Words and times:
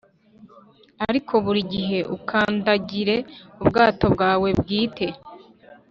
ariko 1.07 1.33
burigihe 1.45 1.99
ukandagire 2.15 3.17
ubwato 3.61 4.05
bwawe 4.13 4.49
bwite 4.59 5.07